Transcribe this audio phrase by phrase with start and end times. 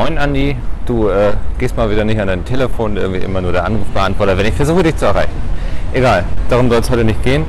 [0.00, 3.66] Moin Andi, du äh, gehst mal wieder nicht an dein Telefon, irgendwie immer nur der
[3.66, 5.34] Anrufbeantworter, wenn ich versuche dich zu erreichen.
[5.92, 7.44] Egal, darum soll es heute nicht gehen.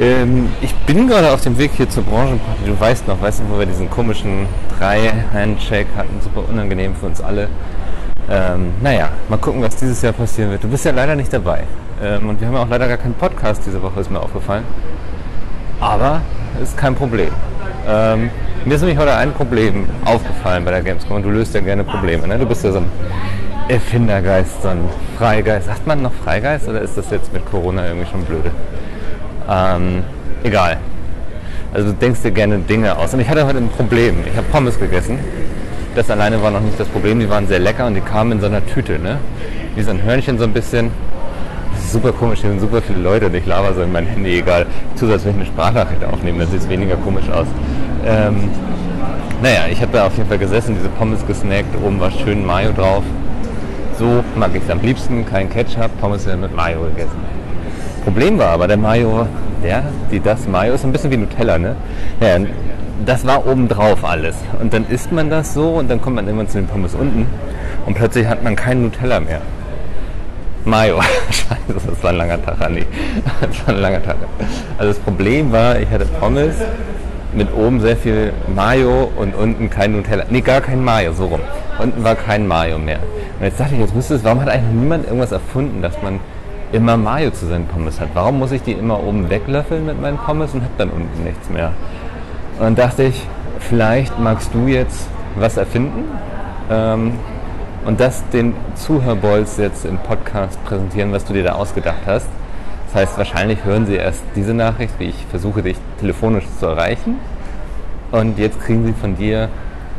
[0.00, 2.64] Ähm, ich bin gerade auf dem Weg hier zur Branchenparty.
[2.66, 7.20] Du weißt noch, weißt du, wo wir diesen komischen Drei-Handshake hatten, super unangenehm für uns
[7.20, 7.46] alle.
[8.28, 10.64] Ähm, naja, mal gucken, was dieses Jahr passieren wird.
[10.64, 11.62] Du bist ja leider nicht dabei.
[12.02, 14.64] Ähm, und wir haben ja auch leider gar keinen Podcast diese Woche, ist mir aufgefallen.
[15.78, 16.22] Aber
[16.60, 17.30] ist kein Problem.
[17.86, 18.30] Ähm,
[18.64, 21.84] mir ist nämlich heute ein Problem aufgefallen bei der Gamescom und du löst ja gerne
[21.84, 22.26] Probleme.
[22.26, 22.38] Ne?
[22.38, 22.86] Du bist ja so ein
[23.68, 25.66] Erfindergeist, so ein Freigeist.
[25.66, 28.50] Sagt man noch Freigeist oder ist das jetzt mit Corona irgendwie schon blöde?
[29.50, 30.02] Ähm,
[30.42, 30.78] egal.
[31.74, 33.12] Also du denkst dir gerne Dinge aus.
[33.12, 34.16] Und ich hatte heute ein Problem.
[34.26, 35.18] Ich habe Pommes gegessen.
[35.94, 37.20] Das alleine war noch nicht das Problem.
[37.20, 38.98] Die waren sehr lecker und die kamen in so einer Tüte.
[38.98, 39.18] Ne?
[39.74, 40.90] Wie so ein Hörnchen so ein bisschen.
[41.74, 42.40] Das ist super komisch.
[42.40, 44.38] Hier sind super viele Leute und ich laber so in mein Handy.
[44.38, 44.66] Egal.
[44.94, 46.40] Ich tue so, als wenn ich eine Sprachnachricht aufnehme.
[46.40, 47.46] Das sieht weniger komisch aus.
[48.06, 48.50] Ähm,
[49.42, 51.74] naja, ich habe da auf jeden Fall gesessen, diese Pommes gesnackt.
[51.84, 53.02] Oben war schön Mayo drauf.
[53.98, 55.24] So mag ich es am liebsten.
[55.26, 55.90] Kein Ketchup.
[56.00, 57.18] Pommes mit Mayo gegessen.
[58.04, 59.26] Problem war aber, der Mayo,
[59.62, 61.74] der, die, das Mayo ist ein bisschen wie Nutella, ne?
[62.20, 62.38] Ja,
[63.06, 64.36] das war oben drauf alles.
[64.60, 67.26] Und dann isst man das so und dann kommt man immer zu den Pommes unten
[67.86, 69.40] und plötzlich hat man kein Nutella mehr.
[70.66, 71.00] Mayo.
[71.30, 72.84] Scheiße, das war ein langer Tag, Andi.
[73.40, 74.16] Das war ein langer Tag.
[74.78, 76.54] Also das Problem war, ich hatte Pommes
[77.34, 80.24] mit oben sehr viel Mayo und unten kein Nutella.
[80.30, 81.40] Nee, gar kein Mayo, so rum.
[81.78, 83.00] Unten war kein Mayo mehr.
[83.38, 86.20] Und jetzt dachte ich, jetzt müsste es, warum hat eigentlich niemand irgendwas erfunden, dass man
[86.72, 88.08] immer Mayo zu seinen Pommes hat.
[88.14, 91.48] Warum muss ich die immer oben weglöffeln mit meinen Pommes und habe dann unten nichts
[91.48, 91.72] mehr?
[92.58, 93.26] Und dann dachte ich,
[93.60, 96.04] vielleicht magst du jetzt was erfinden
[96.70, 97.12] ähm,
[97.84, 102.28] und das den Zuhörbolz jetzt im Podcast präsentieren, was du dir da ausgedacht hast.
[102.94, 107.18] Das heißt, wahrscheinlich hören sie erst diese Nachricht, wie ich versuche, dich telefonisch zu erreichen.
[108.12, 109.48] Und jetzt kriegen sie von dir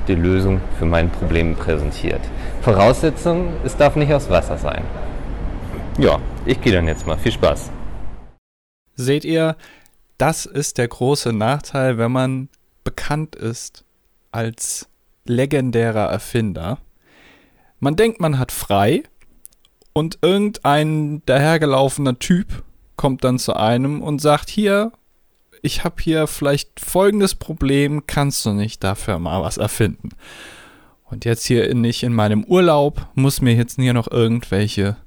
[0.08, 2.22] die Lösung für mein Problem präsentiert.
[2.62, 4.86] Voraussetzung, es darf nicht aus Wasser sein.
[5.98, 7.18] Ja, ich gehe dann jetzt mal.
[7.18, 7.70] Viel Spaß.
[8.96, 9.58] Seht ihr,
[10.18, 12.48] das ist der große Nachteil, wenn man
[12.86, 13.84] bekannt ist
[14.32, 14.88] als
[15.26, 16.78] legendärer Erfinder.
[17.82, 19.04] Man denkt, man hat frei
[19.92, 22.64] und irgendein dahergelaufener Typ
[22.96, 24.92] kommt dann zu einem und sagt, hier,
[25.62, 30.10] ich habe hier vielleicht folgendes Problem, kannst du nicht dafür mal was erfinden?
[31.06, 34.98] Und jetzt hier nicht in meinem Urlaub muss mir jetzt hier noch irgendwelche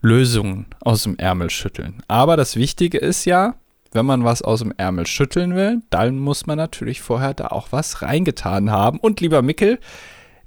[0.00, 2.02] Lösungen aus dem Ärmel schütteln.
[2.08, 3.54] Aber das Wichtige ist ja,
[3.92, 7.68] wenn man was aus dem Ärmel schütteln will, dann muss man natürlich vorher da auch
[7.70, 8.98] was reingetan haben.
[9.00, 9.78] Und lieber Mickel,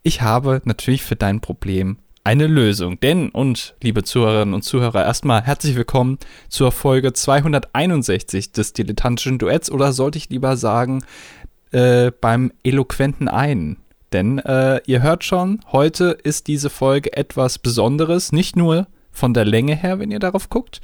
[0.01, 2.99] ich habe natürlich für dein Problem eine Lösung.
[2.99, 6.17] Denn, und liebe Zuhörerinnen und Zuhörer, erstmal herzlich willkommen
[6.47, 11.03] zur Folge 261 des dilettantischen Duets oder sollte ich lieber sagen,
[11.71, 13.77] äh, beim eloquenten einen.
[14.13, 19.45] Denn äh, ihr hört schon, heute ist diese Folge etwas Besonderes, nicht nur von der
[19.45, 20.81] Länge her, wenn ihr darauf guckt,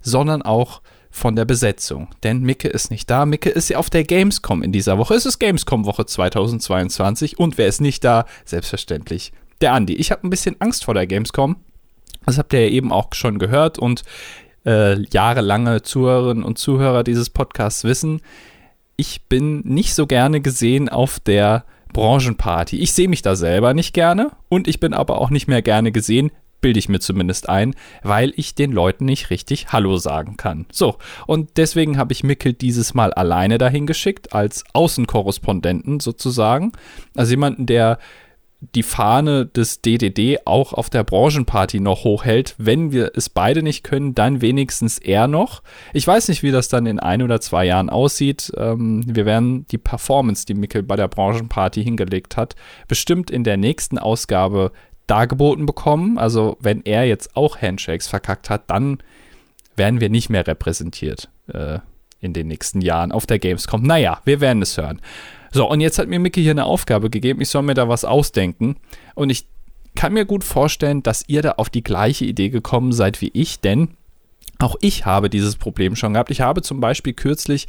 [0.00, 2.08] sondern auch von der Besetzung.
[2.22, 3.26] Denn Micke ist nicht da.
[3.26, 5.14] Micke ist ja auf der Gamescom in dieser Woche.
[5.14, 7.38] Es ist Gamescom-Woche 2022.
[7.38, 8.26] Und wer ist nicht da?
[8.44, 9.94] Selbstverständlich der Andi.
[9.94, 11.56] Ich habe ein bisschen Angst vor der Gamescom.
[12.26, 13.78] Das habt ihr ja eben auch schon gehört.
[13.78, 14.02] Und
[14.66, 18.20] äh, jahrelange Zuhörerinnen und Zuhörer dieses Podcasts wissen,
[18.96, 22.78] ich bin nicht so gerne gesehen auf der Branchenparty.
[22.78, 25.92] Ich sehe mich da selber nicht gerne und ich bin aber auch nicht mehr gerne
[25.92, 30.66] gesehen, bilde ich mir zumindest ein, weil ich den Leuten nicht richtig Hallo sagen kann.
[30.72, 36.72] So, und deswegen habe ich Mickel dieses Mal alleine dahin geschickt, als Außenkorrespondenten sozusagen.
[37.16, 37.98] Also jemanden, der
[38.60, 42.56] die Fahne des DDD auch auf der Branchenparty noch hochhält.
[42.58, 45.62] Wenn wir es beide nicht können, dann wenigstens er noch.
[45.92, 48.52] Ich weiß nicht, wie das dann in ein oder zwei Jahren aussieht.
[48.56, 52.56] Ähm, wir werden die Performance, die Mickel bei der Branchenparty hingelegt hat,
[52.88, 54.72] bestimmt in der nächsten Ausgabe
[55.06, 56.18] dargeboten bekommen.
[56.18, 58.98] Also wenn er jetzt auch Handshakes verkackt hat, dann
[59.76, 61.78] werden wir nicht mehr repräsentiert äh,
[62.20, 63.82] in den nächsten Jahren auf der Gamescom.
[63.82, 65.00] Naja, wir werden es hören.
[65.52, 67.40] So, und jetzt hat mir Mickey hier eine Aufgabe gegeben.
[67.40, 68.76] Ich soll mir da was ausdenken.
[69.14, 69.46] Und ich
[69.94, 73.60] kann mir gut vorstellen, dass ihr da auf die gleiche Idee gekommen seid wie ich,
[73.60, 73.96] denn
[74.60, 76.30] auch ich habe dieses Problem schon gehabt.
[76.30, 77.68] Ich habe zum Beispiel kürzlich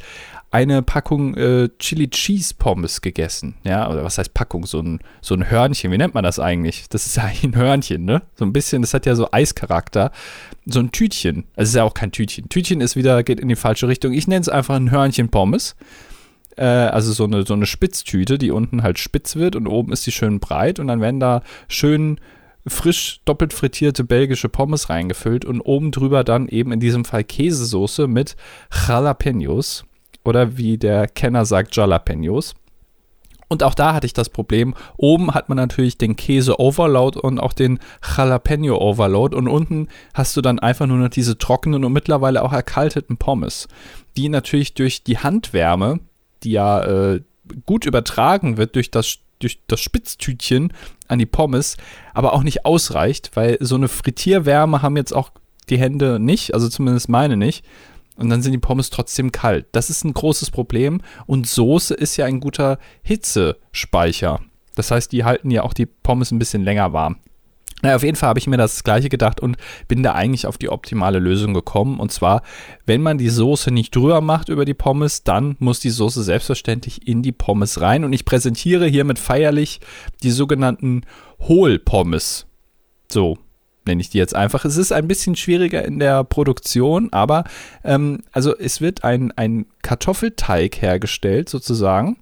[0.50, 3.54] eine Packung äh, Chili Cheese Pommes gegessen.
[3.62, 4.66] Ja, oder was heißt Packung?
[4.66, 5.92] So ein, so ein Hörnchen.
[5.92, 6.88] Wie nennt man das eigentlich?
[6.88, 8.22] Das ist eigentlich ein Hörnchen, ne?
[8.34, 10.10] So ein bisschen, das hat ja so Eischarakter.
[10.66, 11.44] So ein Tütchen.
[11.54, 12.48] Es ist ja auch kein Tütchen.
[12.48, 14.12] Tütchen ist wieder, geht in die falsche Richtung.
[14.12, 15.76] Ich nenne es einfach ein Hörnchen Pommes.
[16.56, 20.06] Äh, also so eine, so eine Spitztüte, die unten halt spitz wird und oben ist
[20.06, 22.20] die schön breit und dann werden da schön
[22.66, 28.06] frisch doppelt frittierte belgische Pommes reingefüllt und oben drüber dann eben in diesem Fall Käsesoße
[28.06, 28.36] mit
[28.86, 29.84] Jalapenos
[30.24, 32.54] oder wie der Kenner sagt Jalapenos.
[33.48, 34.74] Und auch da hatte ich das Problem.
[34.96, 37.80] Oben hat man natürlich den Käse Overload und auch den
[38.16, 42.52] Jalapeno Overload und unten hast du dann einfach nur noch diese trockenen und mittlerweile auch
[42.52, 43.66] erkalteten Pommes,
[44.16, 45.98] die natürlich durch die Handwärme,
[46.42, 47.20] die ja äh,
[47.66, 50.72] gut übertragen wird durch das durch das Spitztütchen
[51.08, 51.76] an die Pommes,
[52.12, 55.30] aber auch nicht ausreicht, weil so eine Frittierwärme haben jetzt auch
[55.70, 57.64] die Hände nicht, also zumindest meine nicht.
[58.16, 59.66] Und dann sind die Pommes trotzdem kalt.
[59.72, 61.00] Das ist ein großes Problem.
[61.24, 64.40] Und Soße ist ja ein guter Hitzespeicher.
[64.74, 67.16] Das heißt, die halten ja auch die Pommes ein bisschen länger warm.
[67.82, 69.56] Naja, auf jeden Fall habe ich mir das gleiche gedacht und
[69.88, 71.98] bin da eigentlich auf die optimale Lösung gekommen.
[71.98, 72.42] Und zwar,
[72.86, 77.06] wenn man die Soße nicht drüber macht über die Pommes, dann muss die Soße selbstverständlich
[77.06, 78.04] in die Pommes rein.
[78.04, 79.80] Und ich präsentiere hiermit feierlich
[80.22, 81.02] die sogenannten
[81.40, 82.46] Hohlpommes.
[83.08, 83.38] So,
[83.86, 84.64] nenne ich die jetzt einfach.
[84.64, 87.44] Es ist ein bisschen schwieriger in der Produktion, aber
[87.84, 92.16] ähm, also es wird ein, ein Kartoffelteig hergestellt sozusagen.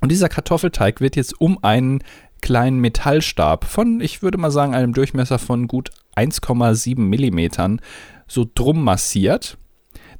[0.00, 2.02] Und dieser Kartoffelteig wird jetzt um einen
[2.42, 7.80] kleinen Metallstab von, ich würde mal sagen, einem Durchmesser von gut 1,7 Millimetern
[8.26, 9.58] so drum massiert.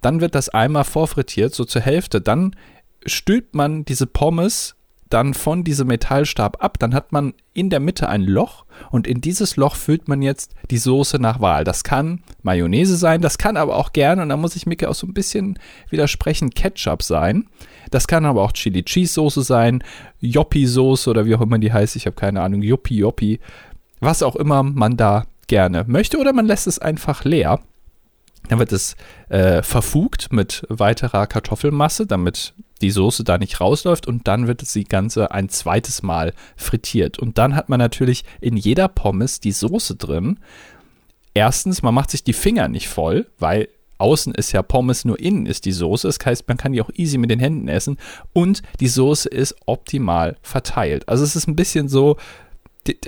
[0.01, 2.21] Dann wird das einmal vorfrittiert, so zur Hälfte.
[2.21, 2.55] Dann
[3.05, 4.76] stülpt man diese Pommes
[5.09, 9.21] dann von diesem Metallstab ab, dann hat man in der Mitte ein Loch und in
[9.21, 11.65] dieses Loch füllt man jetzt die Soße nach Wahl.
[11.65, 14.95] Das kann Mayonnaise sein, das kann aber auch gerne, und da muss ich Micke auch
[14.95, 15.59] so ein bisschen
[15.91, 17.49] widersprechen, Ketchup sein.
[17.91, 19.83] Das kann aber auch Chili Cheese Soße sein,
[20.21, 23.41] Joppi Soße oder wie auch immer die heißt, ich habe keine Ahnung, Joppi Joppi.
[24.01, 27.61] Was auch immer man da gerne möchte oder man lässt es einfach leer.
[28.49, 28.97] Dann wird es
[29.29, 34.85] äh, verfugt mit weiterer Kartoffelmasse, damit die Soße da nicht rausläuft und dann wird sie
[34.85, 37.19] Ganze ein zweites Mal frittiert.
[37.19, 40.39] Und dann hat man natürlich in jeder Pommes die Soße drin.
[41.35, 43.69] Erstens, man macht sich die Finger nicht voll, weil
[43.99, 46.09] außen ist ja Pommes, nur innen ist die Soße.
[46.09, 47.97] Das heißt, man kann die auch easy mit den Händen essen.
[48.33, 51.09] Und die Soße ist optimal verteilt.
[51.09, 52.17] Also es ist ein bisschen so,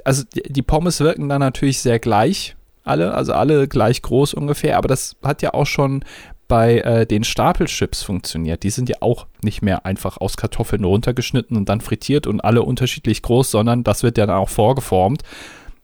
[0.05, 4.89] also die Pommes wirken dann natürlich sehr gleich alle, also alle gleich groß ungefähr, aber
[4.89, 6.05] das hat ja auch schon
[6.49, 8.63] bei äh, den Stapelchips funktioniert.
[8.63, 12.63] Die sind ja auch nicht mehr einfach aus Kartoffeln runtergeschnitten und dann frittiert und alle
[12.63, 15.23] unterschiedlich groß, sondern das wird dann auch vorgeformt.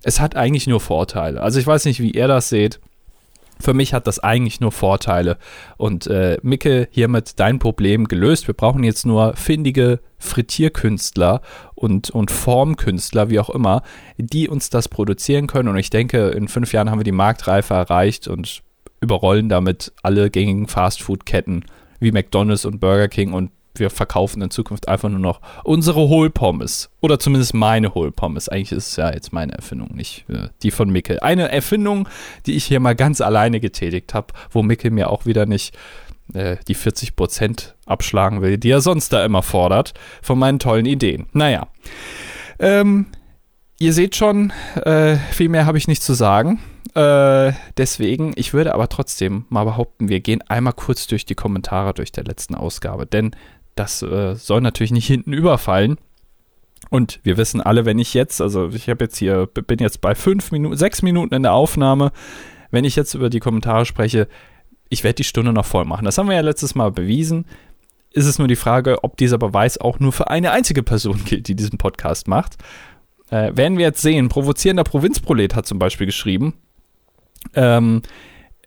[0.03, 1.43] Es hat eigentlich nur Vorteile.
[1.43, 2.81] Also ich weiß nicht, wie ihr das seht.
[3.61, 5.39] Für mich hat das eigentlich nur Vorteile.
[5.77, 8.49] Und äh, Micke, hiermit dein Problem gelöst.
[8.49, 11.41] Wir brauchen jetzt nur findige Frittierkünstler
[11.75, 13.83] und, und Formkünstler, wie auch immer,
[14.19, 15.69] die uns das produzieren können.
[15.69, 18.63] Und ich denke, in fünf Jahren haben wir die Marktreife erreicht und
[19.05, 21.65] überrollen damit alle gängigen Fastfood-Ketten
[22.01, 26.91] wie McDonald's und Burger King und wir verkaufen in Zukunft einfach nur noch unsere Hohlpommes.
[27.01, 28.49] Oder zumindest meine Hohlpommes.
[28.49, 31.21] Eigentlich ist es ja jetzt meine Erfindung, nicht äh, die von Mickel.
[31.21, 32.09] Eine Erfindung,
[32.47, 35.77] die ich hier mal ganz alleine getätigt habe, wo Mickel mir auch wieder nicht
[36.33, 39.93] äh, die 40% abschlagen will, die er sonst da immer fordert,
[40.23, 41.27] von meinen tollen Ideen.
[41.33, 41.67] Naja.
[42.61, 43.07] Ähm,
[43.81, 46.61] ihr seht schon, äh, viel mehr habe ich nicht zu sagen.
[46.95, 51.93] Äh, deswegen, ich würde aber trotzdem mal behaupten, wir gehen einmal kurz durch die Kommentare
[51.93, 53.35] durch der letzten Ausgabe, denn
[53.75, 55.99] das äh, soll natürlich nicht hinten überfallen.
[56.91, 60.15] Und wir wissen alle, wenn ich jetzt, also ich habe jetzt hier, bin jetzt bei
[60.15, 62.13] fünf Minuten, sechs Minuten in der Aufnahme,
[62.71, 64.29] wenn ich jetzt über die Kommentare spreche,
[64.89, 66.05] ich werde die Stunde noch voll machen.
[66.05, 67.47] Das haben wir ja letztes Mal bewiesen.
[68.13, 71.49] Ist es nur die Frage, ob dieser Beweis auch nur für eine einzige Person gilt,
[71.49, 72.59] die diesen Podcast macht.
[73.31, 74.29] Äh, werden wir jetzt sehen.
[74.29, 76.55] Provozierender Provinzprolet hat zum Beispiel geschrieben,
[77.55, 78.03] ähm,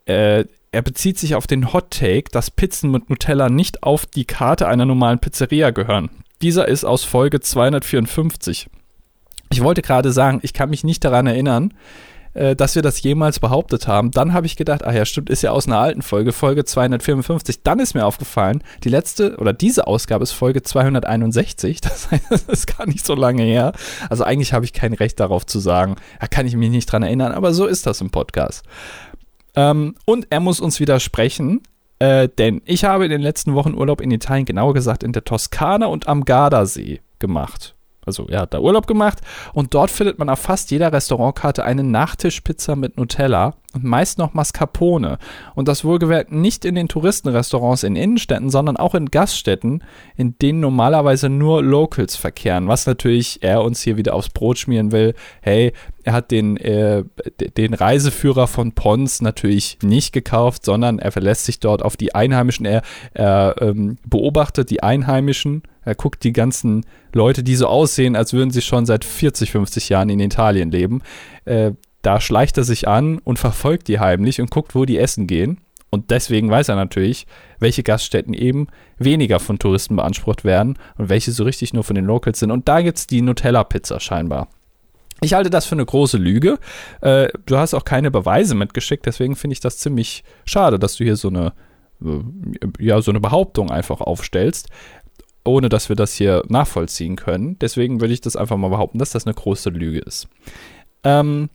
[0.06, 4.24] äh, er bezieht sich auf den Hot Take, dass Pizzen mit Nutella nicht auf die
[4.24, 6.10] Karte einer normalen Pizzeria gehören.
[6.42, 8.68] Dieser ist aus Folge 254.
[9.50, 11.72] Ich wollte gerade sagen, ich kann mich nicht daran erinnern,
[12.34, 14.10] äh, dass wir das jemals behauptet haben.
[14.10, 17.62] Dann habe ich gedacht, ach ja, stimmt, ist ja aus einer alten Folge, Folge 254.
[17.62, 21.80] Dann ist mir aufgefallen, die letzte oder diese Ausgabe ist Folge 261.
[21.88, 23.72] Das heißt, das ist gar nicht so lange her.
[24.10, 27.02] Also eigentlich habe ich kein Recht darauf zu sagen, da kann ich mich nicht dran
[27.02, 28.64] erinnern, aber so ist das im Podcast.
[29.56, 31.62] Ähm, und er muss uns widersprechen,
[31.98, 35.24] äh, denn ich habe in den letzten Wochen Urlaub in Italien, genauer gesagt in der
[35.24, 37.74] Toskana und am Gardasee gemacht.
[38.08, 39.20] Also er hat da Urlaub gemacht.
[39.52, 44.32] Und dort findet man auf fast jeder Restaurantkarte eine Nachtischpizza mit Nutella und meist noch
[44.32, 45.18] Mascarpone.
[45.54, 49.84] Und das wohlgemerkt nicht in den Touristenrestaurants in Innenstädten, sondern auch in Gaststätten,
[50.16, 52.66] in denen normalerweise nur Locals verkehren.
[52.68, 55.14] Was natürlich er uns hier wieder aufs Brot schmieren will.
[55.42, 55.72] Hey,
[56.02, 57.04] er hat den, äh,
[57.56, 62.64] den Reiseführer von Pons natürlich nicht gekauft, sondern er verlässt sich dort auf die Einheimischen.
[62.64, 62.82] Er,
[63.12, 66.84] er ähm, beobachtet die Einheimischen er guckt die ganzen
[67.14, 71.00] Leute, die so aussehen, als würden sie schon seit 40, 50 Jahren in Italien leben.
[71.46, 71.72] Äh,
[72.08, 75.60] da schleicht er sich an und verfolgt die heimlich und guckt, wo die essen gehen.
[75.90, 77.26] Und deswegen weiß er natürlich,
[77.58, 82.06] welche Gaststätten eben weniger von Touristen beansprucht werden und welche so richtig nur von den
[82.06, 82.50] Locals sind.
[82.50, 84.48] Und da gibt es die Nutella-Pizza scheinbar.
[85.20, 86.58] Ich halte das für eine große Lüge.
[87.02, 91.04] Äh, du hast auch keine Beweise mitgeschickt, deswegen finde ich das ziemlich schade, dass du
[91.04, 91.52] hier so eine,
[92.02, 92.22] äh,
[92.78, 94.68] ja, so eine Behauptung einfach aufstellst,
[95.44, 97.58] ohne dass wir das hier nachvollziehen können.
[97.58, 100.26] Deswegen würde ich das einfach mal behaupten, dass das eine große Lüge ist.
[101.04, 101.50] Ähm,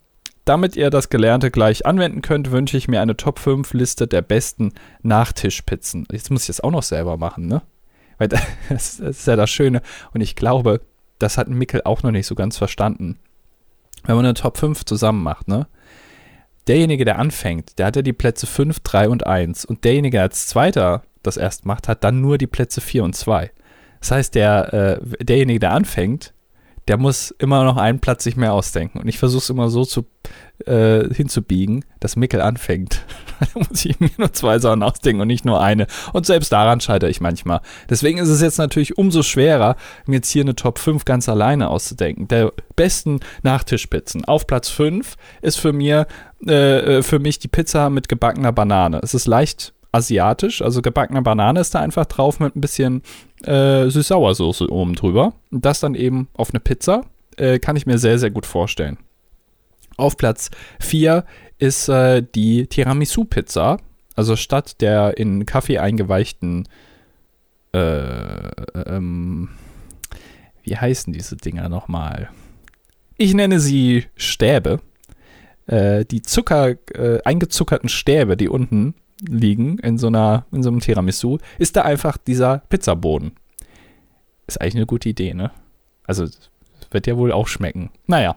[0.45, 4.21] damit ihr das Gelernte gleich anwenden könnt, wünsche ich mir eine Top 5 Liste der
[4.21, 6.07] besten Nachtischpizzen.
[6.11, 7.61] Jetzt muss ich das auch noch selber machen, ne?
[8.17, 8.27] Weil
[8.69, 9.81] das ist ja das Schöne.
[10.13, 10.81] Und ich glaube,
[11.19, 13.19] das hat Mickel auch noch nicht so ganz verstanden
[14.05, 15.67] wenn man eine Top 5 zusammen macht, ne?
[16.67, 19.65] Derjenige, der anfängt, der hat ja die Plätze 5, 3 und 1.
[19.65, 23.15] Und derjenige, der als Zweiter das erst macht, hat dann nur die Plätze 4 und
[23.15, 23.51] 2.
[23.99, 26.33] Das heißt, der, äh, derjenige, der anfängt,
[26.87, 28.99] der muss immer noch einen Platz sich mehr ausdenken.
[28.99, 30.05] Und ich versuche es immer so zu,
[30.65, 33.05] äh, hinzubiegen, dass Mickel anfängt.
[33.39, 35.87] da muss ich mir nur zwei Sachen ausdenken und nicht nur eine.
[36.11, 37.61] Und selbst daran scheitere ich manchmal.
[37.89, 39.75] Deswegen ist es jetzt natürlich umso schwerer,
[40.05, 42.27] mir jetzt hier eine Top 5 ganz alleine auszudenken.
[42.27, 44.25] Der besten Nachtischpizzen.
[44.25, 46.07] Auf Platz 5 ist für mir,
[46.45, 48.99] äh, für mich die Pizza mit gebackener Banane.
[49.01, 53.03] Es ist leicht asiatisch, also gebackene Banane ist da einfach drauf mit ein bisschen
[53.43, 55.33] äh, Süß-Sauersoße oben drüber.
[55.51, 57.05] Und das dann eben auf eine Pizza.
[57.37, 58.97] Äh, kann ich mir sehr, sehr gut vorstellen.
[59.95, 61.23] Auf Platz 4
[61.59, 63.77] ist äh, die Tiramisu-Pizza.
[64.15, 66.67] Also statt der in Kaffee eingeweichten,
[67.71, 69.49] äh, ähm,
[70.63, 72.29] wie heißen diese Dinger nochmal?
[73.17, 74.79] Ich nenne sie Stäbe.
[75.67, 78.95] Äh, die Zucker, äh, eingezuckerten Stäbe, die unten
[79.27, 83.33] liegen in so einer, in so einem Tiramisu, ist da einfach dieser Pizzaboden.
[84.47, 85.51] Ist eigentlich eine gute Idee, ne?
[86.05, 86.25] Also
[86.91, 87.89] wird ja wohl auch schmecken.
[88.07, 88.35] Naja.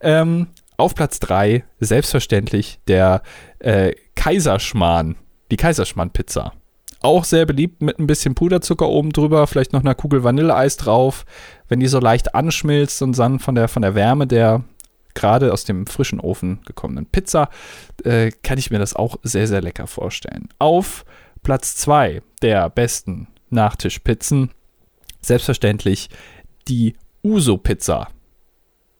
[0.00, 3.22] Ähm, auf Platz 3 selbstverständlich der
[3.58, 5.16] äh, Kaiserschmarrn,
[5.50, 6.52] die Kaiserschmarrn-Pizza.
[7.00, 11.24] Auch sehr beliebt mit ein bisschen Puderzucker oben drüber, vielleicht noch einer Kugel Vanilleeis drauf.
[11.68, 14.64] Wenn die so leicht anschmilzt und dann von der, von der Wärme der
[15.16, 17.48] gerade aus dem frischen Ofen gekommenen Pizza,
[18.04, 20.48] äh, kann ich mir das auch sehr, sehr lecker vorstellen.
[20.60, 21.04] Auf
[21.42, 24.50] Platz 2 der besten Nachtischpizzen,
[25.20, 26.10] selbstverständlich
[26.68, 26.94] die
[27.24, 28.08] Uso-Pizza.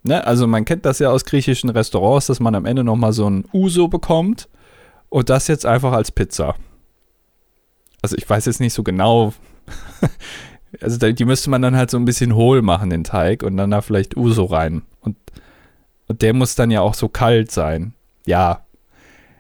[0.03, 0.27] Ne?
[0.27, 3.45] Also man kennt das ja aus griechischen Restaurants, dass man am Ende nochmal so ein
[3.53, 4.49] Uso bekommt
[5.09, 6.55] und das jetzt einfach als Pizza.
[8.03, 9.33] Also ich weiß jetzt nicht so genau,
[10.81, 13.71] also die müsste man dann halt so ein bisschen hohl machen, den Teig, und dann
[13.71, 14.83] da vielleicht Uso rein.
[15.01, 15.17] Und
[16.09, 17.95] und der muss dann ja auch so kalt sein.
[18.27, 18.63] Ja.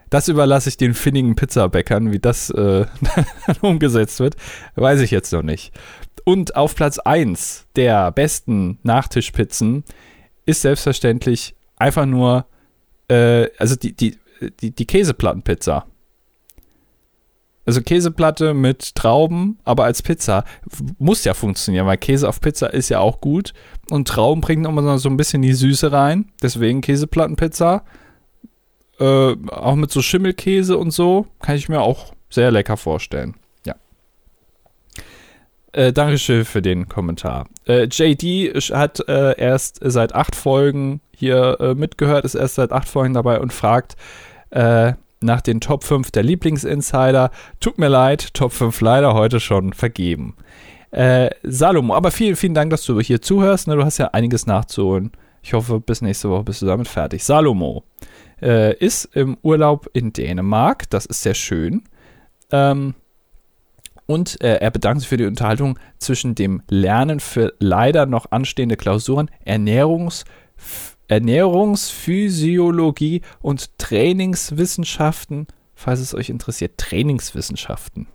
[0.08, 2.87] Das überlasse ich den finnigen Pizzabäckern, wie das äh,
[3.61, 4.37] umgesetzt wird,
[4.76, 5.73] weiß ich jetzt noch nicht.
[6.25, 9.85] Und auf Platz 1 der besten Nachtischpizzen
[10.44, 12.46] ist selbstverständlich einfach nur,
[13.08, 14.16] äh, also die, die,
[14.61, 15.87] die, die Käseplattenpizza.
[17.66, 20.44] Also Käseplatte mit Trauben, aber als Pizza
[20.99, 23.52] muss ja funktionieren, weil Käse auf Pizza ist ja auch gut.
[23.90, 26.30] Und Trauben bringen nochmal so ein bisschen die Süße rein.
[26.40, 27.85] Deswegen Käseplattenpizza.
[29.00, 31.26] Äh, auch mit so Schimmelkäse und so.
[31.42, 33.35] Kann ich mir auch sehr lecker vorstellen.
[33.64, 33.75] Ja.
[35.73, 37.49] Äh, Dankeschön für den Kommentar.
[37.66, 42.88] Äh, JD hat äh, erst seit acht Folgen hier äh, mitgehört, ist erst seit acht
[42.88, 43.96] Folgen dabei und fragt,
[44.50, 44.92] äh,
[45.26, 47.30] nach den Top 5 der Lieblingsinsider.
[47.61, 50.35] Tut mir leid, Top 5 leider heute schon vergeben.
[50.90, 53.68] Äh, Salomo, aber vielen, vielen Dank, dass du hier zuhörst.
[53.68, 53.76] Ne?
[53.76, 55.12] Du hast ja einiges nachzuholen.
[55.42, 57.23] Ich hoffe, bis nächste Woche bist du damit fertig.
[57.23, 57.85] Salomo
[58.40, 60.88] äh, ist im Urlaub in Dänemark.
[60.90, 61.83] Das ist sehr schön.
[62.50, 62.95] Ähm,
[64.06, 68.76] und äh, er bedankt sich für die Unterhaltung zwischen dem Lernen für leider noch anstehende
[68.76, 70.25] Klausuren, Ernährungs-
[71.08, 78.06] Ernährungsphysiologie und Trainingswissenschaften, falls es euch interessiert, Trainingswissenschaften.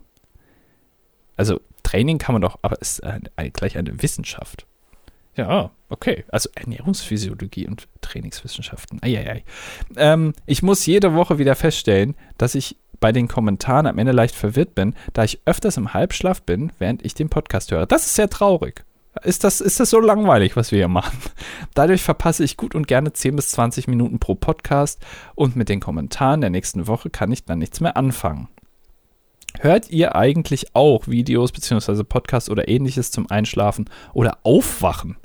[1.36, 4.66] Also Training kann man doch, aber es ist eine, eine, gleich eine Wissenschaft.
[5.34, 6.24] Ja, okay.
[6.28, 9.02] Also Ernährungsphysiologie und Trainingswissenschaften.
[9.02, 9.44] Eieiei.
[9.96, 14.34] Ähm, ich muss jede Woche wieder feststellen, dass ich bei den Kommentaren am Ende leicht
[14.34, 17.86] verwirrt bin, da ich öfters im Halbschlaf bin, während ich den Podcast höre.
[17.86, 18.84] Das ist sehr traurig
[19.22, 21.18] ist das, ist das so langweilig, was wir hier machen.
[21.74, 25.04] Dadurch verpasse ich gut und gerne 10 bis 20 Minuten pro Podcast
[25.34, 28.48] und mit den Kommentaren der nächsten Woche kann ich dann nichts mehr anfangen.
[29.60, 32.04] Hört ihr eigentlich auch Videos bzw.
[32.04, 35.16] Podcasts oder ähnliches zum Einschlafen oder Aufwachen?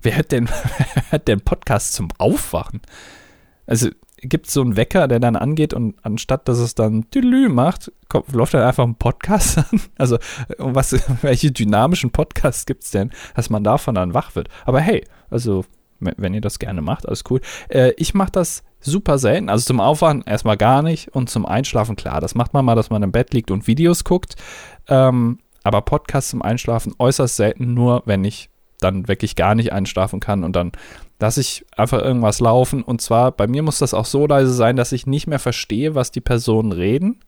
[0.00, 0.48] Wer hört denn,
[0.94, 2.80] wer hört denn Podcasts zum Aufwachen?
[3.66, 3.90] Also
[4.22, 7.92] gibt es so einen Wecker, der dann angeht und anstatt dass es dann Tülü macht,
[8.08, 9.80] kommt, läuft dann einfach ein Podcast an.
[9.96, 10.18] Also
[10.58, 14.48] was, welche dynamischen Podcasts gibt es denn, dass man davon dann wach wird?
[14.64, 15.64] Aber hey, also
[16.00, 17.40] wenn ihr das gerne macht, alles cool.
[17.68, 19.48] Äh, ich mache das super selten.
[19.48, 22.20] Also zum Aufwachen erstmal gar nicht und zum Einschlafen klar.
[22.20, 24.36] Das macht man mal, dass man im Bett liegt und Videos guckt.
[24.86, 28.48] Ähm, aber Podcasts zum Einschlafen äußerst selten, nur wenn ich
[28.80, 30.72] dann wirklich gar nicht einschlafen kann und dann
[31.20, 32.82] lasse ich einfach irgendwas laufen.
[32.82, 35.94] Und zwar, bei mir muss das auch so leise sein, dass ich nicht mehr verstehe,
[35.94, 37.20] was die Personen reden.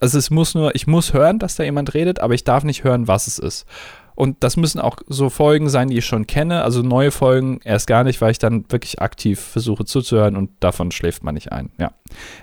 [0.00, 2.84] Also es muss nur, ich muss hören, dass da jemand redet, aber ich darf nicht
[2.84, 3.66] hören, was es ist.
[4.14, 6.62] Und das müssen auch so Folgen sein, die ich schon kenne.
[6.62, 10.90] Also neue Folgen erst gar nicht, weil ich dann wirklich aktiv versuche zuzuhören und davon
[10.90, 11.70] schläft man nicht ein.
[11.78, 11.92] Ja.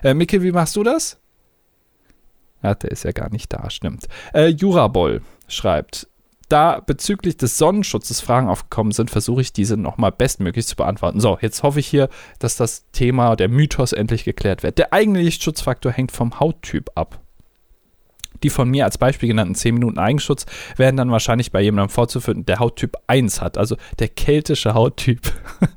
[0.02, 1.18] Äh, Micke, wie machst du das?
[2.62, 4.06] Ja, der ist ja gar nicht da, stimmt.
[4.32, 6.08] Äh, Juraboll schreibt,
[6.48, 11.20] da bezüglich des Sonnenschutzes Fragen aufgekommen sind, versuche ich diese nochmal bestmöglich zu beantworten.
[11.20, 14.78] So, jetzt hoffe ich hier, dass das Thema, der Mythos endlich geklärt wird.
[14.78, 17.20] Der eigentliche Schutzfaktor hängt vom Hauttyp ab.
[18.42, 22.44] Die von mir als Beispiel genannten 10 Minuten Eigenschutz werden dann wahrscheinlich bei jemandem vorzuführen,
[22.44, 25.32] der Hauttyp 1 hat, also der keltische Hauttyp.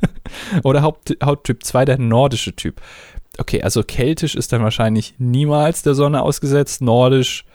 [0.64, 2.82] Oder Hauttyp 2, der nordische Typ.
[3.38, 7.46] Okay, also keltisch ist dann wahrscheinlich niemals der Sonne ausgesetzt, nordisch,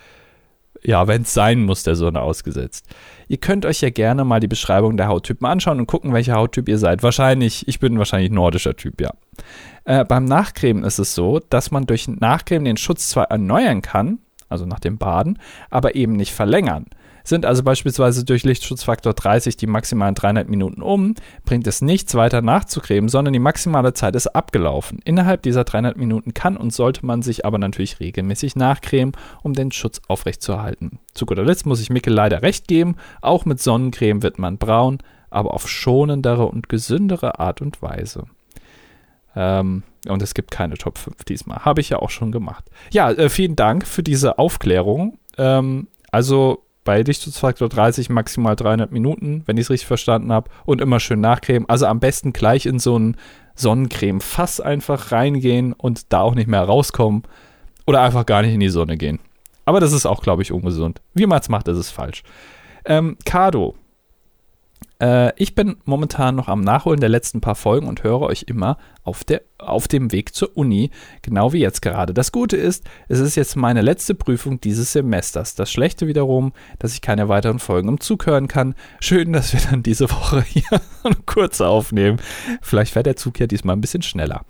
[0.87, 2.87] ja, wenn es sein muss, der Sonne ausgesetzt.
[3.29, 6.69] Ihr könnt euch ja gerne mal die Beschreibung der Hauttypen anschauen und gucken, welcher Hauttyp
[6.69, 7.03] ihr seid.
[7.03, 9.13] Wahrscheinlich, ich bin wahrscheinlich nordischer Typ, ja.
[9.85, 14.19] Äh, beim Nachcremen ist es so, dass man durch Nachcremen den Schutz zwar erneuern kann,
[14.49, 15.39] also nach dem Baden,
[15.71, 16.87] aber eben nicht verlängern.
[17.25, 21.15] Sind also beispielsweise durch Lichtschutzfaktor 30 die maximalen 300 Minuten um,
[21.45, 25.01] bringt es nichts weiter nachzucremen, sondern die maximale Zeit ist abgelaufen.
[25.05, 29.13] Innerhalb dieser 300 Minuten kann und sollte man sich aber natürlich regelmäßig nachcremen,
[29.43, 30.99] um den Schutz aufrechtzuerhalten.
[31.15, 34.99] Zu guter Letzt muss ich Mickel leider recht geben, auch mit Sonnencreme wird man braun,
[35.31, 38.25] aber auf schonendere und gesündere Art und Weise.
[39.35, 41.65] Ähm, und es gibt keine Top 5 diesmal.
[41.65, 42.65] Habe ich ja auch schon gemacht.
[42.93, 45.19] Ja, äh, vielen Dank für diese Aufklärung.
[45.39, 50.51] Ähm, also bei Dichtschutzfaktor 30 maximal 300 Minuten, wenn ich es richtig verstanden habe.
[50.67, 51.69] Und immer schön nachcremen.
[51.69, 53.17] Also am besten gleich in so ein
[53.57, 57.23] Sonnencreme-Fass einfach reingehen und da auch nicht mehr rauskommen.
[57.87, 59.19] Oder einfach gar nicht in die Sonne gehen.
[59.65, 61.01] Aber das ist auch, glaube ich, ungesund.
[61.15, 62.23] Wie man es macht, ist es falsch.
[62.85, 63.75] Ähm, Kado
[65.01, 68.79] äh, ich bin momentan noch am Nachholen der letzten paar Folgen und höre euch immer
[69.03, 70.91] auf, der, auf dem Weg zur Uni,
[71.23, 72.15] genau wie jetzt gerade.
[72.15, 75.55] Das Gute ist, es ist jetzt meine letzte Prüfung dieses Semesters.
[75.55, 78.75] Das Schlechte wiederum, dass ich keine weiteren Folgen im Zug hören kann.
[79.01, 80.81] Schön, dass wir dann diese Woche hier
[81.27, 82.19] kurz aufnehmen.
[82.63, 84.45] Vielleicht fährt der Zug ja diesmal ein bisschen schneller.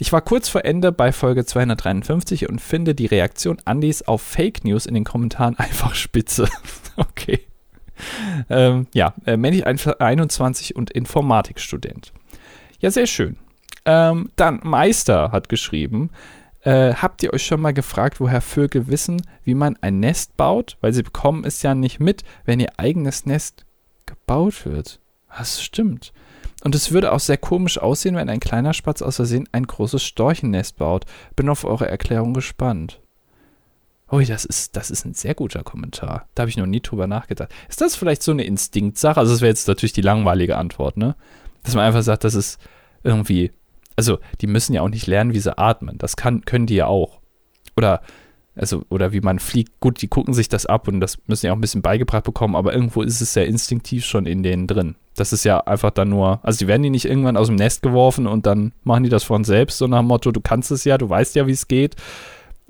[0.00, 4.64] Ich war kurz vor Ende bei Folge 253 und finde die Reaktion Andys auf Fake
[4.64, 6.48] News in den Kommentaren einfach spitze.
[6.96, 7.47] okay
[8.50, 12.12] ähm, ja, äh, männlich 21 und Informatikstudent.
[12.80, 13.36] Ja, sehr schön.
[13.84, 16.10] Ähm, dann Meister hat geschrieben,
[16.62, 20.76] äh, habt ihr euch schon mal gefragt, woher Vögel wissen, wie man ein Nest baut?
[20.80, 23.64] Weil sie bekommen es ja nicht mit, wenn ihr eigenes Nest
[24.06, 25.00] gebaut wird.
[25.36, 26.12] Das stimmt.
[26.64, 30.02] Und es würde auch sehr komisch aussehen, wenn ein kleiner Spatz aus Versehen ein großes
[30.02, 31.04] Storchennest baut.
[31.36, 33.00] Bin auf eure Erklärung gespannt.
[34.10, 36.28] Ui, das ist, das ist ein sehr guter Kommentar.
[36.34, 37.50] Da habe ich noch nie drüber nachgedacht.
[37.68, 39.20] Ist das vielleicht so eine Instinktsache?
[39.20, 41.14] Also, das wäre jetzt natürlich die langweilige Antwort, ne?
[41.62, 42.58] Dass man einfach sagt, das ist
[43.02, 43.52] irgendwie.
[43.96, 45.98] Also, die müssen ja auch nicht lernen, wie sie atmen.
[45.98, 47.20] Das kann, können die ja auch.
[47.76, 48.00] Oder,
[48.54, 49.78] also, oder wie man fliegt.
[49.80, 52.56] Gut, die gucken sich das ab und das müssen ja auch ein bisschen beigebracht bekommen,
[52.56, 54.94] aber irgendwo ist es ja instinktiv schon in denen drin.
[55.16, 57.82] Das ist ja einfach dann nur, also die werden die nicht irgendwann aus dem Nest
[57.82, 60.84] geworfen und dann machen die das von selbst, so nach dem Motto, du kannst es
[60.84, 61.96] ja, du weißt ja, wie es geht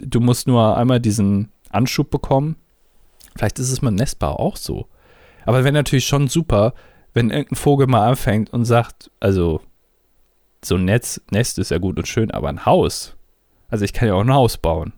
[0.00, 2.56] du musst nur einmal diesen Anschub bekommen.
[3.36, 4.88] Vielleicht ist es mit Nestbau auch so.
[5.44, 6.74] Aber wäre natürlich schon super,
[7.14, 9.60] wenn irgendein Vogel mal anfängt und sagt, also
[10.64, 13.16] so ein Netz, Nest ist ja gut und schön, aber ein Haus.
[13.68, 14.92] Also ich kann ja auch ein Haus bauen.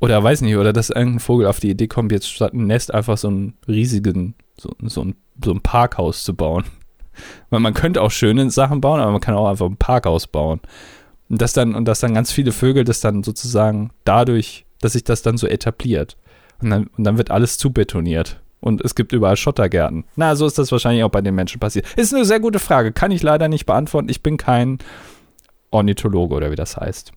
[0.00, 2.92] Oder weiß nicht, oder dass irgendein Vogel auf die Idee kommt, jetzt statt ein Nest
[2.92, 6.64] einfach so einen riesigen, so, so, ein, so ein Parkhaus zu bauen.
[7.50, 10.60] Weil man könnte auch schöne Sachen bauen, aber man kann auch einfach ein Parkhaus bauen.
[11.30, 15.04] Und dass dann, und dass dann ganz viele Vögel das dann sozusagen dadurch, dass sich
[15.04, 16.16] das dann so etabliert.
[16.60, 18.40] Und dann, und dann wird alles zubetoniert.
[18.60, 20.04] Und es gibt überall Schottergärten.
[20.16, 21.86] Na, so ist das wahrscheinlich auch bei den Menschen passiert.
[21.96, 22.92] Ist eine sehr gute Frage.
[22.92, 24.10] Kann ich leider nicht beantworten.
[24.10, 24.78] Ich bin kein
[25.70, 27.12] Ornithologe oder wie das heißt.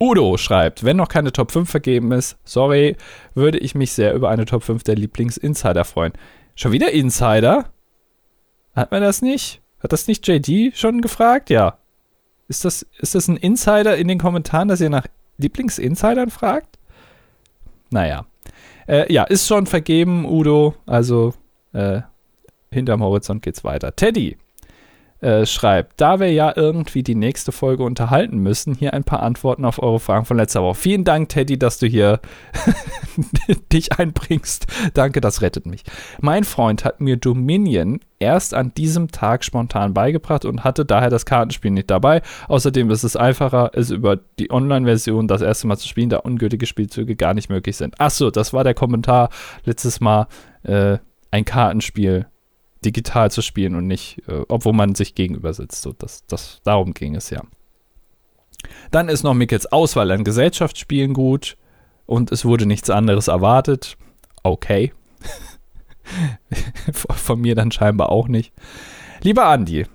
[0.00, 2.96] Udo schreibt, wenn noch keine Top 5 vergeben ist, sorry,
[3.34, 6.12] würde ich mich sehr über eine Top 5 der Lieblings-Insider freuen.
[6.54, 7.66] Schon wieder Insider?
[8.74, 9.62] Hat man das nicht?
[9.80, 11.50] Hat das nicht JD schon gefragt?
[11.50, 11.78] Ja.
[12.48, 15.06] Ist das, ist das ein Insider in den Kommentaren, dass ihr nach
[15.38, 16.78] Lieblingsinsidern fragt?
[17.90, 18.26] Naja.
[18.86, 20.74] Äh, ja, ist schon vergeben, Udo.
[20.86, 21.34] Also,
[21.72, 22.02] äh,
[22.70, 23.96] hinterm Horizont geht's weiter.
[23.96, 24.36] Teddy.
[25.24, 29.64] Äh, schreibt, da wir ja irgendwie die nächste Folge unterhalten müssen, hier ein paar Antworten
[29.64, 30.74] auf eure Fragen von letzter Woche.
[30.74, 32.20] Vielen Dank, Teddy, dass du hier
[33.72, 34.66] dich einbringst.
[34.92, 35.82] Danke, das rettet mich.
[36.20, 41.24] Mein Freund hat mir Dominion erst an diesem Tag spontan beigebracht und hatte daher das
[41.24, 42.20] Kartenspiel nicht dabei.
[42.48, 46.66] Außerdem ist es einfacher, es über die Online-Version das erste Mal zu spielen, da ungültige
[46.66, 47.98] Spielzüge gar nicht möglich sind.
[47.98, 49.30] Achso, das war der Kommentar
[49.64, 50.26] letztes Mal.
[50.64, 50.98] Äh,
[51.30, 52.26] ein Kartenspiel
[52.84, 55.82] digital zu spielen und nicht, äh, obwohl man sich gegenüber sitzt.
[55.82, 57.42] So, das, das, darum ging es ja.
[58.90, 61.56] Dann ist noch Mickels Auswahl an Gesellschaftsspielen gut
[62.06, 63.96] und es wurde nichts anderes erwartet.
[64.42, 64.92] Okay.
[66.92, 68.52] Von mir dann scheinbar auch nicht.
[69.22, 69.86] Lieber Andi,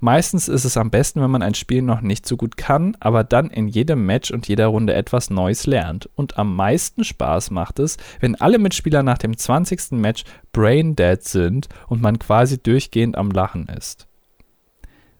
[0.00, 3.22] Meistens ist es am besten, wenn man ein Spiel noch nicht so gut kann, aber
[3.22, 6.08] dann in jedem Match und jeder Runde etwas Neues lernt.
[6.16, 9.92] Und am meisten Spaß macht es, wenn alle Mitspieler nach dem 20.
[9.92, 14.08] Match brain dead sind und man quasi durchgehend am Lachen ist.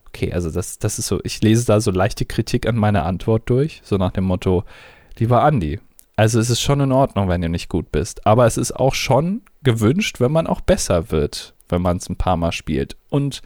[0.07, 3.49] Okay, also das, das ist so, ich lese da so leichte Kritik an meiner Antwort
[3.49, 4.65] durch, so nach dem Motto,
[5.17, 5.79] lieber Andi,
[6.17, 8.93] also es ist schon in Ordnung, wenn du nicht gut bist, aber es ist auch
[8.93, 12.97] schon gewünscht, wenn man auch besser wird, wenn man es ein paar Mal spielt.
[13.09, 13.41] Und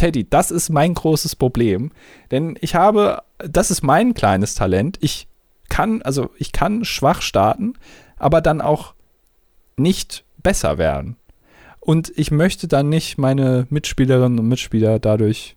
[0.00, 1.90] Teddy, das ist mein großes Problem.
[2.30, 4.96] Denn ich habe, das ist mein kleines Talent.
[5.02, 5.28] Ich
[5.68, 7.74] kann, also ich kann schwach starten,
[8.16, 8.94] aber dann auch
[9.76, 11.16] nicht besser werden.
[11.80, 15.56] Und ich möchte dann nicht meine Mitspielerinnen und Mitspieler dadurch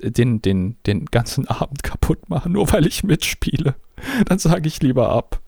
[0.00, 3.74] den, den, den ganzen Abend kaputt machen, nur weil ich mitspiele.
[4.26, 5.40] Dann sage ich lieber ab.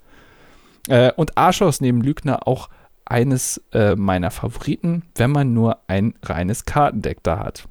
[0.88, 2.68] Äh, und Arschos neben Lügner auch
[3.04, 7.68] eines äh, meiner Favoriten, wenn man nur ein reines Kartendeck da hat.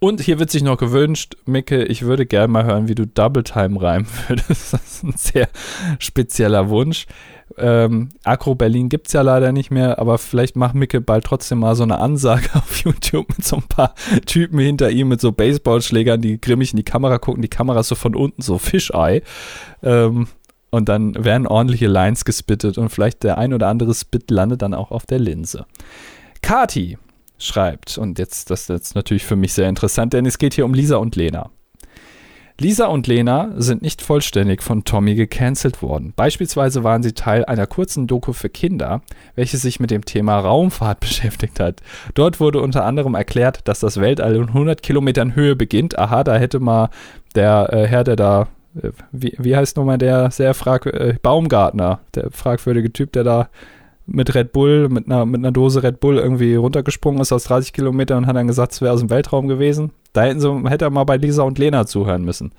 [0.00, 3.42] Und hier wird sich noch gewünscht, Micke, ich würde gerne mal hören, wie du Double
[3.42, 4.72] Time reimen würdest.
[4.72, 5.48] Das ist ein sehr
[5.98, 7.06] spezieller Wunsch.
[7.56, 11.58] Ähm, Agro Berlin gibt es ja leider nicht mehr, aber vielleicht macht Micke bald trotzdem
[11.58, 13.94] mal so eine Ansage auf YouTube mit so ein paar
[14.26, 17.42] Typen hinter ihm mit so Baseballschlägern, die grimmig in die Kamera gucken.
[17.42, 19.22] Die Kamera ist so von unten so Fischei.
[19.82, 20.28] Ähm,
[20.70, 24.74] und dann werden ordentliche Lines gespittet und vielleicht der ein oder andere Spit landet dann
[24.74, 25.64] auch auf der Linse.
[26.42, 26.98] Kati
[27.38, 30.74] schreibt, und jetzt, das ist natürlich für mich sehr interessant, denn es geht hier um
[30.74, 31.50] Lisa und Lena.
[32.60, 36.12] Lisa und Lena sind nicht vollständig von Tommy gecancelt worden.
[36.16, 39.02] Beispielsweise waren sie Teil einer kurzen Doku für Kinder,
[39.36, 41.82] welche sich mit dem Thema Raumfahrt beschäftigt hat.
[42.14, 45.96] Dort wurde unter anderem erklärt, dass das Weltall in 100 Kilometern Höhe beginnt.
[46.00, 46.90] Aha, da hätte mal
[47.36, 48.48] der äh, Herr, der da,
[48.82, 53.48] äh, wie, wie heißt nochmal der sehr frag, äh, Baumgartner, der fragwürdige Typ, der da
[54.10, 57.72] mit Red Bull, mit einer, mit einer Dose Red Bull irgendwie runtergesprungen ist aus 30
[57.72, 59.92] Kilometern und hat dann gesagt, es wäre aus dem Weltraum gewesen.
[60.12, 62.52] Da hätten sie, hätte er mal bei Lisa und Lena zuhören müssen.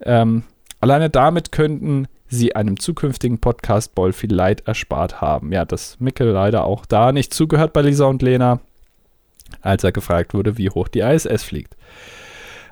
[0.00, 0.44] Ähm,
[0.80, 5.52] alleine damit könnten sie einem zukünftigen Podcast Ball viel Leid erspart haben.
[5.52, 8.60] Ja, dass Mickel leider auch da nicht zugehört bei Lisa und Lena,
[9.62, 11.76] als er gefragt wurde, wie hoch die ISS fliegt.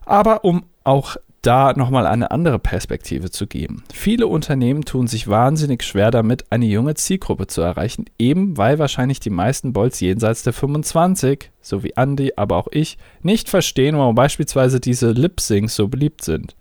[0.04, 3.82] Aber um auch da nochmal eine andere Perspektive zu geben.
[3.92, 9.20] Viele Unternehmen tun sich wahnsinnig schwer damit, eine junge Zielgruppe zu erreichen, eben weil wahrscheinlich
[9.20, 14.14] die meisten Bolts jenseits der 25, so wie Andy, aber auch ich, nicht verstehen, warum
[14.14, 16.56] beispielsweise diese Lip-Syncs so beliebt sind.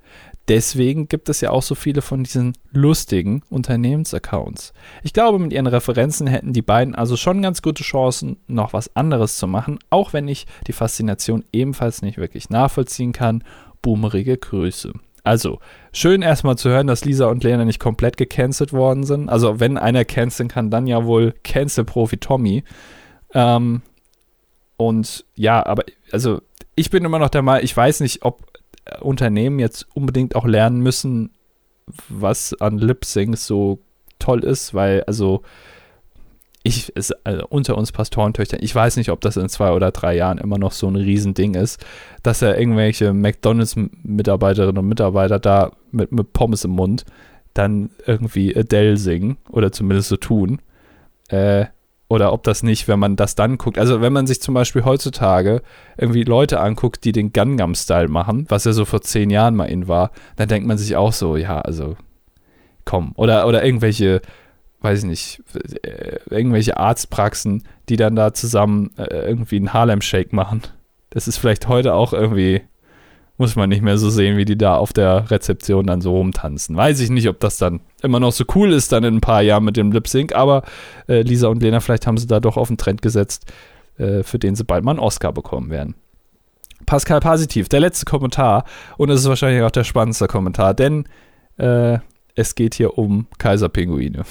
[0.49, 4.73] Deswegen gibt es ja auch so viele von diesen lustigen Unternehmensaccounts.
[5.03, 8.95] Ich glaube, mit ihren Referenzen hätten die beiden also schon ganz gute Chancen, noch was
[8.95, 13.43] anderes zu machen, auch wenn ich die Faszination ebenfalls nicht wirklich nachvollziehen kann
[13.81, 14.93] boomerige Grüße.
[15.23, 15.59] Also,
[15.91, 19.29] schön erstmal zu hören, dass Lisa und Lena nicht komplett gecancelt worden sind.
[19.29, 22.63] Also, wenn einer canceln kann, dann ja wohl Cancel-Profi Tommy.
[23.33, 23.81] Ähm,
[24.77, 26.41] und ja, aber also
[26.75, 28.45] ich bin immer noch der Meinung, ich weiß nicht, ob
[29.01, 31.31] Unternehmen jetzt unbedingt auch lernen müssen,
[32.07, 33.79] was an Lip-Syncs so
[34.19, 35.41] toll ist, weil also
[36.69, 40.15] ich, es, also unter uns Pastorentöchtern, ich weiß nicht, ob das in zwei oder drei
[40.15, 41.83] Jahren immer noch so ein Riesending ist,
[42.21, 47.05] dass ja irgendwelche McDonalds-Mitarbeiterinnen und Mitarbeiter da mit, mit Pommes im Mund
[47.55, 50.61] dann irgendwie Adele singen oder zumindest so tun.
[51.29, 51.65] Äh,
[52.07, 53.77] oder ob das nicht, wenn man das dann guckt.
[53.77, 55.61] Also wenn man sich zum Beispiel heutzutage
[55.97, 59.87] irgendwie Leute anguckt, die den Gangnam-Style machen, was ja so vor zehn Jahren mal in
[59.87, 61.97] war, dann denkt man sich auch so, ja, also
[62.85, 63.13] komm.
[63.15, 64.21] Oder, oder irgendwelche
[64.81, 65.43] weiß ich nicht,
[65.83, 70.61] äh, irgendwelche Arztpraxen, die dann da zusammen äh, irgendwie einen Harlem-Shake machen.
[71.09, 72.61] Das ist vielleicht heute auch irgendwie,
[73.37, 76.75] muss man nicht mehr so sehen, wie die da auf der Rezeption dann so rumtanzen.
[76.75, 79.41] Weiß ich nicht, ob das dann immer noch so cool ist, dann in ein paar
[79.41, 80.63] Jahren mit dem Lip Sync, aber
[81.07, 83.51] äh, Lisa und Lena, vielleicht haben sie da doch auf einen Trend gesetzt,
[83.97, 85.95] äh, für den sie bald mal einen Oscar bekommen werden.
[86.85, 88.63] Pascal Positiv, der letzte Kommentar,
[88.97, 91.05] und es ist wahrscheinlich auch der spannendste Kommentar, denn
[91.57, 91.99] äh,
[92.39, 94.23] es geht hier um Kaiserpinguine.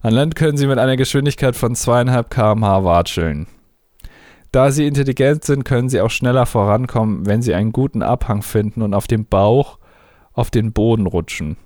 [0.00, 3.48] An Land können sie mit einer Geschwindigkeit von zweieinhalb km/h watscheln.
[4.52, 8.82] Da sie intelligent sind, können sie auch schneller vorankommen, wenn sie einen guten Abhang finden
[8.82, 9.78] und auf dem Bauch
[10.32, 11.56] auf den Boden rutschen.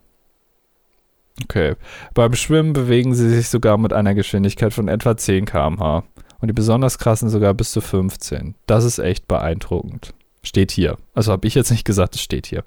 [1.43, 1.75] Okay.
[2.15, 6.05] Beim Schwimmen bewegen sie sich sogar mit einer Geschwindigkeit von etwa 10 km/h.
[6.41, 8.55] Und die besonders krassen sogar bis zu 15.
[8.67, 10.15] Das ist echt beeindruckend.
[10.43, 10.97] Steht hier.
[11.13, 12.65] Also habe ich jetzt nicht gesagt, es steht hier.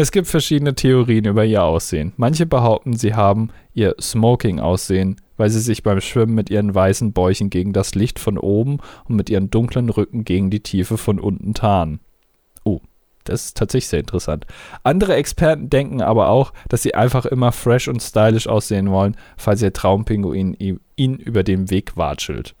[0.00, 2.12] Es gibt verschiedene Theorien über ihr Aussehen.
[2.16, 7.50] Manche behaupten, sie haben ihr Smoking-Aussehen, weil sie sich beim Schwimmen mit ihren weißen Bäuchen
[7.50, 11.52] gegen das Licht von oben und mit ihren dunklen Rücken gegen die Tiefe von unten
[11.52, 11.98] tarnen.
[12.62, 12.78] Oh,
[13.24, 14.46] das ist tatsächlich sehr interessant.
[14.84, 19.62] Andere Experten denken aber auch, dass sie einfach immer fresh und stylisch aussehen wollen, falls
[19.62, 22.54] ihr Traumpinguin ihnen über den Weg watschelt.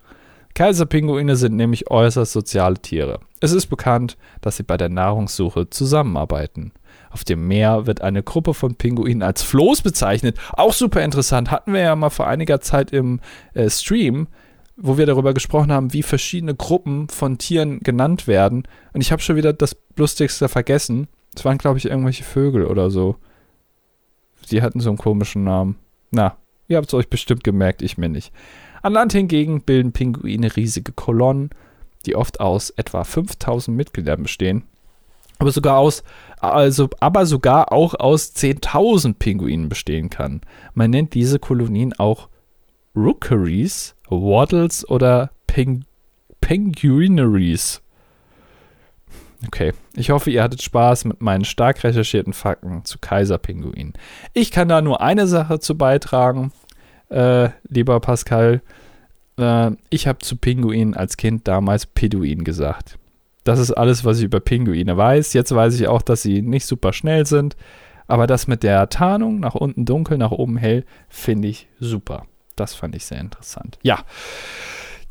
[0.54, 3.20] Kaiserpinguine sind nämlich äußerst soziale Tiere.
[3.38, 6.72] Es ist bekannt, dass sie bei der Nahrungssuche zusammenarbeiten.
[7.10, 10.38] Auf dem Meer wird eine Gruppe von Pinguinen als Floß bezeichnet.
[10.52, 11.50] Auch super interessant.
[11.50, 13.20] Hatten wir ja mal vor einiger Zeit im
[13.54, 14.28] äh, Stream,
[14.76, 18.64] wo wir darüber gesprochen haben, wie verschiedene Gruppen von Tieren genannt werden.
[18.92, 21.08] Und ich habe schon wieder das Lustigste vergessen.
[21.34, 23.16] Es waren, glaube ich, irgendwelche Vögel oder so.
[24.50, 25.76] Die hatten so einen komischen Namen.
[26.10, 26.36] Na,
[26.68, 28.32] ihr habt es euch bestimmt gemerkt, ich mir nicht.
[28.82, 31.50] An Land hingegen bilden Pinguine riesige Kolonnen,
[32.06, 34.64] die oft aus etwa 5000 Mitgliedern bestehen
[35.38, 36.02] aber sogar aus,
[36.40, 40.40] also, aber sogar auch aus 10.000 Pinguinen bestehen kann.
[40.74, 42.28] Man nennt diese Kolonien auch
[42.96, 45.84] Rookeries, Waddles oder Peng
[46.40, 47.82] Penguineries.
[49.46, 53.92] Okay, ich hoffe, ihr hattet Spaß mit meinen stark recherchierten Fakten zu Kaiserpinguinen.
[54.34, 56.52] Ich kann da nur eine Sache zu beitragen,
[57.08, 58.62] äh, lieber Pascal.
[59.38, 62.97] Äh, ich habe zu Pinguinen als Kind damals Peduin gesagt.
[63.48, 65.32] Das ist alles, was ich über Pinguine weiß.
[65.32, 67.56] Jetzt weiß ich auch, dass sie nicht super schnell sind.
[68.06, 72.26] Aber das mit der Tarnung, nach unten dunkel, nach oben hell, finde ich super.
[72.56, 73.78] Das fand ich sehr interessant.
[73.80, 74.00] Ja,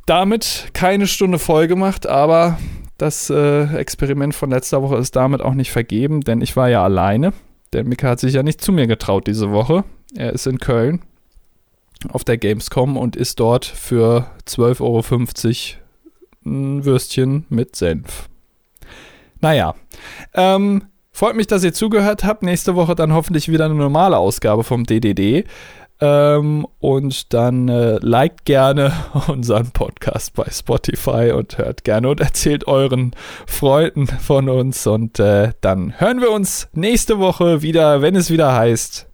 [0.05, 2.59] damit keine Stunde voll gemacht, aber
[2.99, 6.83] das äh, Experiment von letzter Woche ist damit auch nicht vergeben, denn ich war ja
[6.83, 7.33] alleine.
[7.73, 9.83] Der Mika hat sich ja nicht zu mir getraut diese Woche.
[10.15, 11.01] Er ist in Köln
[12.09, 15.86] auf der Gamescom und ist dort für 12,50 Euro
[16.47, 18.29] ein Würstchen mit Senf.
[19.39, 19.75] Naja,
[20.33, 22.43] ähm, freut mich, dass ihr zugehört habt.
[22.43, 25.45] Nächste Woche dann hoffentlich wieder eine normale Ausgabe vom DDD.
[25.99, 28.93] Ähm, und dann äh, liked gerne
[29.27, 33.15] unseren Podcast bei Spotify und hört gerne und erzählt euren
[33.47, 34.85] Freunden von uns.
[34.85, 39.06] Und äh, dann hören wir uns nächste Woche wieder, wenn es wieder heißt